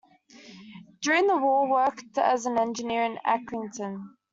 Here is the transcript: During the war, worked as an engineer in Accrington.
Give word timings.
During 1.01 1.27
the 1.27 1.37
war, 1.37 1.69
worked 1.69 2.17
as 2.17 2.47
an 2.47 2.57
engineer 2.57 3.03
in 3.03 3.19
Accrington. 3.23 4.07